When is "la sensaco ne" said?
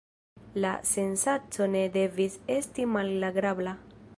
0.63-1.83